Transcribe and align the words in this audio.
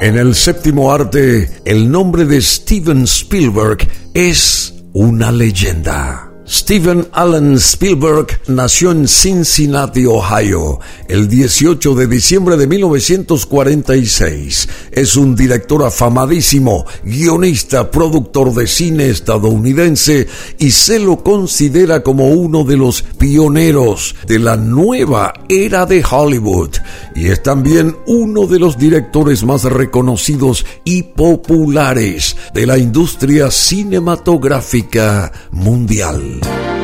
En 0.00 0.16
el 0.16 0.34
séptimo 0.34 0.90
arte, 0.90 1.50
el 1.66 1.90
nombre 1.90 2.24
de 2.24 2.40
Steven 2.40 3.02
Spielberg 3.04 3.86
es 4.14 4.72
una 4.94 5.30
leyenda. 5.30 6.29
Steven 6.50 7.06
Allen 7.12 7.54
Spielberg 7.58 8.26
nació 8.48 8.90
en 8.90 9.06
Cincinnati, 9.06 10.04
Ohio, 10.04 10.80
el 11.06 11.28
18 11.28 11.94
de 11.94 12.08
diciembre 12.08 12.56
de 12.56 12.66
1946. 12.66 14.68
Es 14.90 15.14
un 15.14 15.36
director 15.36 15.84
afamadísimo, 15.84 16.86
guionista, 17.04 17.88
productor 17.88 18.52
de 18.52 18.66
cine 18.66 19.10
estadounidense 19.10 20.26
y 20.58 20.72
se 20.72 20.98
lo 20.98 21.22
considera 21.22 22.02
como 22.02 22.30
uno 22.30 22.64
de 22.64 22.76
los 22.76 23.02
pioneros 23.02 24.16
de 24.26 24.40
la 24.40 24.56
nueva 24.56 25.32
era 25.48 25.86
de 25.86 26.04
Hollywood 26.04 26.70
y 27.14 27.28
es 27.28 27.44
también 27.44 27.94
uno 28.06 28.48
de 28.48 28.58
los 28.58 28.76
directores 28.76 29.44
más 29.44 29.62
reconocidos 29.62 30.66
y 30.84 31.04
populares 31.04 32.36
de 32.54 32.66
la 32.66 32.76
industria 32.76 33.52
cinematográfica 33.52 35.30
mundial. 35.52 36.39
City. 36.42 36.79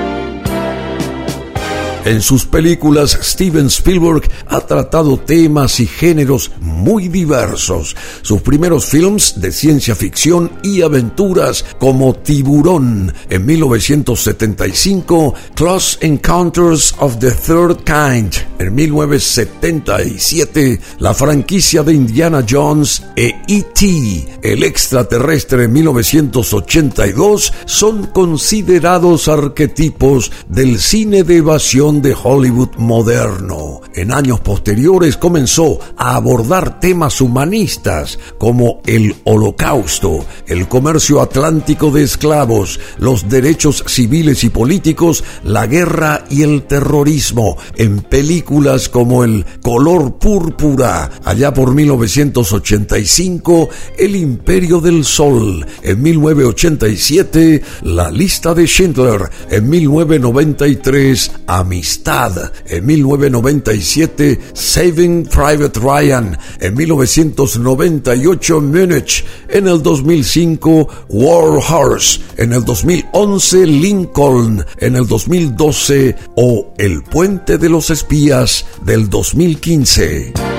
En 2.07 2.23
sus 2.23 2.47
películas, 2.47 3.19
Steven 3.21 3.67
Spielberg 3.67 4.23
ha 4.47 4.61
tratado 4.61 5.19
temas 5.19 5.81
y 5.81 5.89
géneros 5.89 6.53
muy 6.61 7.09
diversos. 7.09 7.97
Sus 8.23 8.43
primeros 8.43 8.87
films 8.87 9.41
de 9.41 9.51
ciencia 9.51 9.97
ficción 9.97 10.53
y 10.63 10.83
aventuras 10.83 11.65
como 11.81 12.15
Tiburón 12.15 13.13
en 13.29 13.45
1975, 13.45 15.35
Close 15.57 15.99
Encounters 16.01 16.95
of 17.01 17.19
the 17.19 17.33
Third 17.33 17.79
Kind 17.79 18.35
en 18.61 18.73
1977, 18.73 20.81
la 21.01 21.13
franquicia 21.13 21.83
de 21.83 21.93
Indiana 21.93 22.47
Jones 22.49 23.03
e 23.17 23.35
E.T., 23.49 24.39
el 24.43 24.63
extraterrestre 24.63 25.65
en 25.65 25.73
1982, 25.73 27.53
son 27.65 28.07
considerados 28.07 29.27
arquetipos 29.27 30.31
del 30.49 30.79
cine 30.79 31.25
de 31.25 31.39
evasión 31.39 31.96
de 32.03 32.15
Hollywood 32.21 32.77
moderno. 32.77 33.81
En 33.95 34.13
años 34.13 34.41
posteriores 34.41 35.17
comenzó 35.17 35.79
a 35.97 36.17
abordar 36.17 36.81
temas 36.81 37.21
humanistas 37.21 38.19
como 38.39 38.81
el 38.87 39.15
holocausto, 39.25 40.25
el 40.47 40.69
comercio 40.69 41.21
atlántico 41.23 41.91
de 41.91 42.03
esclavos, 42.03 42.79
los 42.99 43.29
derechos 43.29 43.85
civiles 43.87 44.45
y 44.45 44.51
políticos, 44.51 45.25
la 45.45 45.67
guerra 45.67 46.25
y 46.29 46.43
el 46.43 46.65
terrorismo, 46.65 47.57
en 47.77 48.01
películas 48.01 48.89
como 48.89 49.25
El 49.25 49.45
color 49.63 50.19
púrpura, 50.19 51.11
allá 51.25 51.55
por 51.55 51.75
1985, 51.75 53.69
El 53.99 54.17
imperio 54.17 54.81
del 54.81 55.05
sol, 55.05 55.67
en 55.83 56.03
1987, 56.03 57.63
La 57.83 58.11
lista 58.11 58.55
de 58.55 58.67
Schindler, 58.67 59.31
en 59.51 59.69
1993, 59.69 61.33
Amistad 61.47 61.86
en 62.69 62.87
1997, 62.87 64.41
Saving 64.53 65.27
Private 65.27 65.79
Ryan. 65.81 66.39
En 66.61 66.75
1998, 66.75 68.61
Munich. 68.61 69.25
En 69.49 69.69
el 69.69 69.83
2005, 69.83 70.89
War 71.09 71.61
Horse. 71.69 72.21
En 72.37 72.53
el 72.53 72.65
2011, 72.65 73.67
Lincoln. 73.67 74.65
En 74.79 74.97
el 74.97 75.07
2012 75.07 76.17
o 76.37 76.73
El 76.79 77.03
Puente 77.03 77.59
de 77.59 77.69
los 77.69 77.91
Espías 77.91 78.65
del 78.85 79.09
2015. 79.09 80.56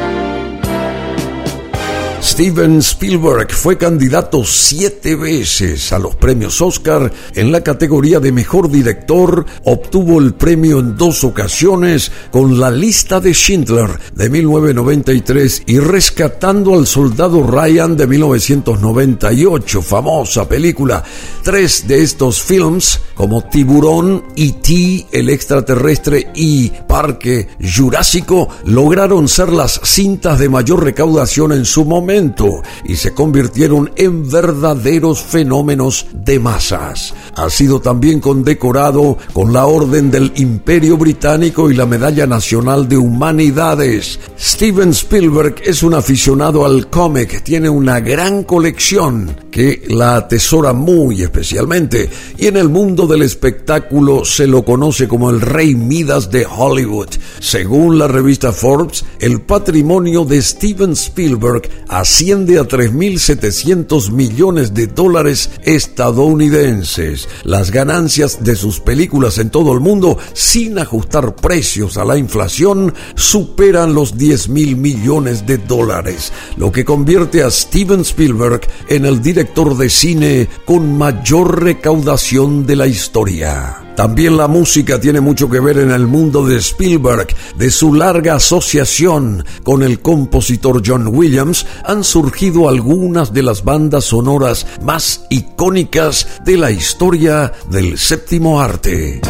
Steven 2.22 2.80
Spielberg 2.80 3.52
fue 3.52 3.78
candidato 3.78 4.44
siete 4.44 5.16
veces 5.16 5.94
a 5.94 6.00
los 6.00 6.16
premios 6.16 6.62
Oscar 6.62 7.12
en 7.36 7.52
la 7.52 7.62
categoría 7.62 8.20
de 8.20 8.32
mejor 8.32 8.72
director, 8.72 9.46
obtuvo 9.66 10.20
el 10.20 10.34
premio 10.34 10.80
en 10.80 10.98
dos 10.98 11.24
ocasiones 11.24 12.12
con 12.32 12.60
la 12.60 12.72
lista 12.72 13.20
de 13.20 13.34
Schindler 13.34 14.00
de 14.16 14.30
1993 14.32 15.64
y 15.68 15.80
Rescatando 15.80 16.74
al 16.74 16.88
Soldado 16.88 17.46
Ryan 17.46 17.96
de 17.96 18.08
1998, 18.08 19.82
famosa 19.84 20.50
película. 20.50 21.04
Tres 21.44 21.88
de 21.88 22.02
estos 22.02 22.42
films, 22.42 23.00
como 23.14 23.44
Tiburón, 23.44 24.24
E.T., 24.36 25.08
El 25.12 25.30
extraterrestre 25.30 26.32
y 26.34 26.70
Parque 26.88 27.48
Jurásico, 27.62 28.50
lograron 28.66 29.28
ser 29.28 29.50
las 29.50 29.80
cintas 29.84 30.40
de 30.40 30.50
mayor 30.50 30.84
recaudación 30.84 31.52
en 31.52 31.64
su 31.64 31.86
momento 31.86 32.07
y 32.86 32.96
se 32.96 33.14
convirtieron 33.14 33.92
en 33.96 34.30
verdaderos 34.30 35.22
fenómenos 35.22 36.08
de 36.14 36.40
masas. 36.40 37.14
Ha 37.36 37.50
sido 37.50 37.82
también 37.82 38.20
condecorado 38.20 39.18
con 39.34 39.52
la 39.54 39.66
Orden 39.66 40.10
del 40.10 40.32
Imperio 40.36 40.98
Británico 40.98 41.70
y 41.70 41.76
la 41.76 41.86
Medalla 41.86 42.26
Nacional 42.26 42.88
de 42.88 42.98
Humanidades. 42.98 44.20
Steven 44.40 44.90
Spielberg 44.92 45.56
es 45.64 45.84
un 45.84 45.94
aficionado 45.94 46.66
al 46.66 46.90
cómic, 46.90 47.44
tiene 47.44 47.70
una 47.70 48.00
gran 48.00 48.44
colección 48.44 49.47
que 49.58 49.82
la 49.88 50.18
atesora 50.18 50.72
muy 50.72 51.24
especialmente 51.24 52.12
y 52.38 52.46
en 52.46 52.58
el 52.58 52.70
mundo 52.70 53.08
del 53.08 53.24
espectáculo 53.24 54.24
se 54.24 54.46
lo 54.46 54.64
conoce 54.64 55.08
como 55.08 55.32
el 55.32 55.42
Rey 55.42 55.74
Midas 55.74 56.30
de 56.30 56.46
Hollywood. 56.46 57.08
Según 57.40 57.98
la 57.98 58.08
revista 58.08 58.52
Forbes, 58.52 59.04
el 59.20 59.42
patrimonio 59.42 60.26
de 60.26 60.44
Steven 60.44 60.92
Spielberg 60.92 61.68
asciende 61.88 62.60
a 62.60 62.68
3.700 62.68 64.12
millones 64.12 64.76
de 64.76 64.86
dólares 64.86 65.50
estadounidenses. 65.64 67.28
Las 67.44 67.72
ganancias 67.72 68.44
de 68.44 68.56
sus 68.56 68.80
películas 68.80 69.40
en 69.40 69.50
todo 69.50 69.74
el 69.74 69.80
mundo, 69.80 70.20
sin 70.34 70.78
ajustar 70.78 71.36
precios 71.36 71.98
a 71.98 72.06
la 72.06 72.16
inflación, 72.16 72.94
superan 73.16 73.96
los 73.96 74.20
10 74.20 74.50
mil 74.50 74.76
millones 74.76 75.48
de 75.48 75.58
dólares, 75.58 76.32
lo 76.58 76.72
que 76.72 76.86
convierte 76.86 77.42
a 77.42 77.50
Steven 77.50 78.02
Spielberg 78.02 78.62
en 78.88 79.06
el 79.06 79.20
director 79.20 79.47
de 79.56 79.90
cine 79.90 80.50
con 80.66 80.98
mayor 80.98 81.64
recaudación 81.64 82.68
de 82.68 82.76
la 82.76 82.86
historia. 82.86 83.78
También 83.96 84.38
la 84.38 84.48
música 84.48 85.00
tiene 85.00 85.20
mucho 85.20 85.50
que 85.50 85.60
ver 85.60 85.80
en 85.80 85.90
el 85.90 86.06
mundo 86.06 86.46
de 86.46 86.58
Spielberg. 86.58 87.28
De 87.58 87.72
su 87.72 87.94
larga 87.94 88.36
asociación 88.36 89.44
con 89.64 89.82
el 89.82 90.00
compositor 90.02 90.84
John 90.86 91.08
Williams 91.08 91.66
han 91.86 92.04
surgido 92.04 92.70
algunas 92.70 93.34
de 93.34 93.42
las 93.42 93.64
bandas 93.64 94.04
sonoras 94.04 94.68
más 94.84 95.26
icónicas 95.32 96.28
de 96.46 96.58
la 96.58 96.70
historia 96.70 97.52
del 97.72 97.98
séptimo 97.98 98.62
arte 98.62 99.22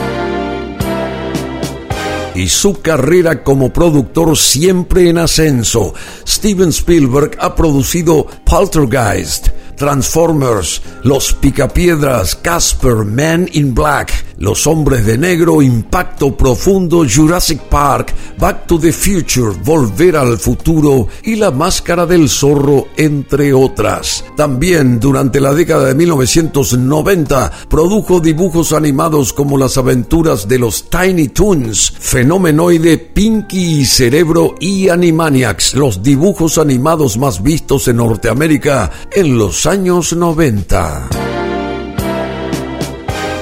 y 2.38 2.50
su 2.50 2.82
carrera 2.82 3.44
como 3.44 3.74
productor 3.74 4.38
siempre 4.38 5.10
en 5.10 5.18
ascenso. 5.18 5.96
Steven 6.26 6.70
Spielberg 6.70 7.32
ha 7.40 7.56
producido 7.56 8.28
Poltergeist, 8.46 9.48
Transformers, 9.78 10.82
Los 11.04 11.34
Picapiedras, 11.34 12.36
Casper, 12.36 13.06
Man 13.06 13.48
in 13.54 13.74
Black, 13.74 14.12
Los 14.40 14.68
Hombres 14.68 15.06
de 15.06 15.18
Negro, 15.18 15.62
Impacto 15.62 16.36
Profundo, 16.38 17.06
Jurassic 17.08 17.60
Park, 17.62 18.14
Back 18.38 18.68
to 18.68 18.80
the 18.80 18.92
Future, 18.92 19.58
Volver 19.64 20.16
al 20.16 20.38
Futuro 20.38 21.08
y 21.24 21.36
La 21.36 21.50
Máscara 21.50 22.06
del 22.06 22.30
Zorro, 22.30 22.90
entre 22.98 23.54
otras. 23.54 24.24
También 24.36 25.00
durante 25.00 25.42
la 25.42 25.54
década 25.54 25.86
de 25.86 25.96
1990 25.96 27.52
produjo 27.68 28.20
dibujos 28.20 28.74
animados 28.74 29.34
como 29.34 29.58
Las 29.58 29.78
aventuras 29.78 30.48
de 30.48 30.60
los 30.60 30.90
Tiny 30.90 31.30
Toons, 31.30 31.94
Fenomenoide, 32.00 32.98
Pinky 32.98 33.82
y 33.82 33.86
Cerebro 33.86 34.56
y 34.60 34.90
Animaniacs, 34.90 35.74
los 35.74 36.04
dibujos 36.04 36.58
animados 36.58 37.18
más 37.18 37.42
vistos 37.42 37.88
en 37.88 37.98
Norteamérica 37.98 38.92
en 39.12 39.38
los 39.38 39.66
años 39.66 40.14
90. 40.16 41.27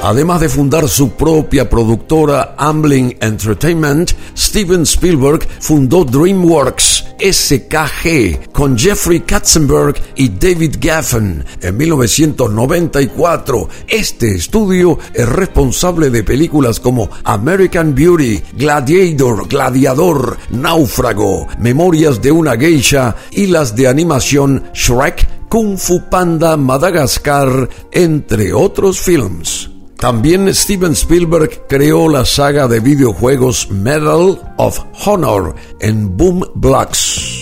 Además 0.06 0.40
de 0.40 0.50
fundar 0.50 0.88
su 0.88 1.14
propia 1.14 1.68
productora 1.68 2.54
Amblin 2.60 3.18
Entertainment, 3.22 4.12
Steven 4.38 4.84
Spielberg 4.84 5.48
fundó 5.60 6.06
DreamWorks 6.06 7.06
SKG 7.20 8.52
con 8.52 8.78
Jeffrey 8.78 9.22
Katzenberg 9.22 9.96
y 10.16 10.30
David 10.30 10.76
Gaffen 10.80 11.44
en 11.60 11.78
1994. 11.78 13.68
Este 13.88 14.36
estudio 14.36 15.00
es 15.12 15.28
responsable 15.28 16.12
de 16.12 16.24
películas 16.24 16.80
como 16.80 17.10
American 17.24 17.96
Beauty, 17.96 18.44
Gladiator, 18.54 19.48
Gladiador, 19.48 20.38
Náufrago, 20.52 21.48
Memorias 21.58 22.22
de 22.22 22.32
una 22.32 22.56
geisha 22.56 23.16
y 23.32 23.48
las 23.48 23.76
de 23.76 23.88
animación 23.88 24.66
Shrek, 24.72 25.50
Kung 25.50 25.80
Fu 25.80 26.08
Panda, 26.12 26.58
Madagascar, 26.58 27.68
entre 27.92 28.54
otros 28.54 29.00
films. 29.02 29.75
También 30.06 30.54
Steven 30.54 30.92
Spielberg 30.92 31.66
creó 31.68 32.08
la 32.08 32.26
saga 32.26 32.68
de 32.68 32.80
videojuegos 32.80 33.72
Medal 33.72 34.40
of 34.58 34.80
Honor 35.04 35.56
en 35.80 36.16
Boom 36.16 36.46
Blocks. 36.54 37.35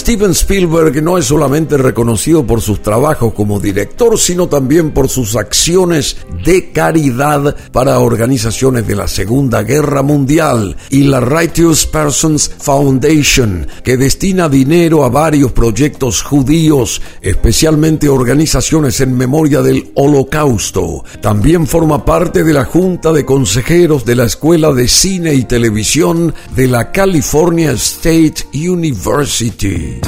Steven 0.00 0.30
Spielberg 0.30 1.02
no 1.02 1.18
es 1.18 1.26
solamente 1.26 1.76
reconocido 1.76 2.46
por 2.46 2.62
sus 2.62 2.80
trabajos 2.80 3.34
como 3.34 3.60
director, 3.60 4.18
sino 4.18 4.48
también 4.48 4.92
por 4.92 5.10
sus 5.10 5.36
acciones 5.36 6.16
de 6.42 6.72
caridad 6.72 7.54
para 7.70 7.98
organizaciones 7.98 8.86
de 8.86 8.96
la 8.96 9.06
Segunda 9.06 9.62
Guerra 9.62 10.02
Mundial 10.02 10.78
y 10.88 11.02
la 11.02 11.20
Righteous 11.20 11.84
Persons 11.84 12.50
Foundation, 12.60 13.66
que 13.84 13.98
destina 13.98 14.48
dinero 14.48 15.04
a 15.04 15.10
varios 15.10 15.52
proyectos 15.52 16.22
judíos, 16.22 17.02
especialmente 17.20 18.08
organizaciones 18.08 19.02
en 19.02 19.14
memoria 19.14 19.60
del 19.60 19.92
Holocausto. 19.96 21.04
También 21.20 21.66
forma 21.66 22.06
parte 22.06 22.42
de 22.42 22.54
la 22.54 22.64
Junta 22.64 23.12
de 23.12 23.26
Consejeros 23.26 24.06
de 24.06 24.16
la 24.16 24.24
Escuela 24.24 24.72
de 24.72 24.88
Cine 24.88 25.34
y 25.34 25.44
Televisión 25.44 26.34
de 26.56 26.68
la 26.68 26.90
California 26.90 27.72
State 27.72 28.46
University. 28.54 29.99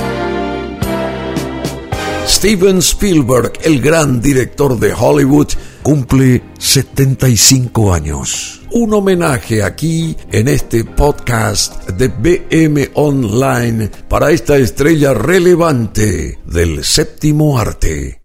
Steven 2.27 2.79
Spielberg, 2.79 3.53
el 3.63 3.81
gran 3.81 4.21
director 4.21 4.79
de 4.79 4.93
Hollywood, 4.93 5.49
cumple 5.83 6.43
75 6.59 7.95
años. 7.95 8.63
Un 8.73 8.95
homenaje 8.95 9.63
aquí 9.63 10.17
en 10.31 10.49
este 10.49 10.85
podcast 10.85 11.89
de 11.91 12.09
BM 12.09 12.91
Online 12.95 13.91
para 14.09 14.31
esta 14.31 14.57
estrella 14.57 15.15
relevante 15.15 16.39
del 16.47 16.85
séptimo 16.85 17.59
arte. 17.59 18.19